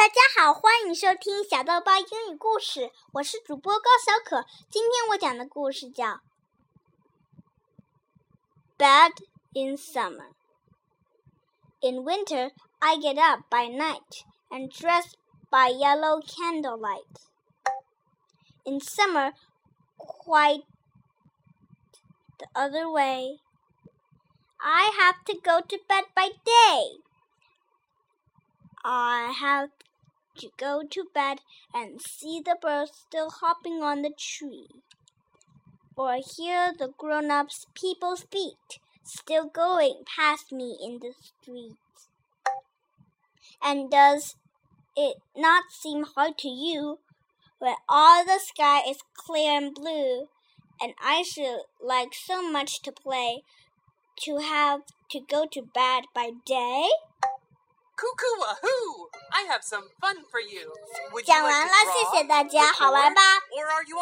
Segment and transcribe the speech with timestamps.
[0.00, 4.46] 大家好，欢迎收听小豆包英语故事，我是主播高小可。
[4.70, 6.06] 今天我讲的故事叫
[8.78, 9.12] 《Bed
[9.52, 10.30] in Summer》。
[11.86, 15.12] In winter, I get up by night and dress
[15.50, 17.28] by yellow candlelight.
[18.64, 19.34] In summer,
[19.98, 20.64] quite
[22.38, 23.40] the other way.
[24.56, 27.02] I have to go to bed by day.
[28.82, 29.68] I have
[30.40, 31.38] to go to bed
[31.72, 34.68] and see the birds still hopping on the tree,
[35.96, 42.08] or hear the grown ups people's feet still going past me in the streets.
[43.62, 44.36] And does
[44.96, 46.98] it not seem hard to you
[47.58, 50.28] when all the sky is clear and blue,
[50.80, 53.42] and I should like so much to play
[54.24, 54.80] to have
[55.10, 56.88] to go to bed by day?
[57.99, 59.07] Cuckoo wahoo!
[59.31, 60.67] I have some fun for you.
[61.13, 63.21] Would you 讲 like 完 to 了，谢 draw, 谢大家，好玩 record, 吧？
[63.55, 63.93] Or are you